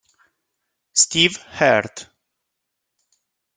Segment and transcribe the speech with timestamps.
[0.93, 2.09] Steve Heard